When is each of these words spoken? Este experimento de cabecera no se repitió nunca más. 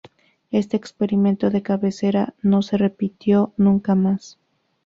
Este 0.49 0.77
experimento 0.77 1.51
de 1.51 1.61
cabecera 1.61 2.33
no 2.41 2.63
se 2.63 2.75
repitió 2.75 3.53
nunca 3.55 3.93
más. 3.93 4.39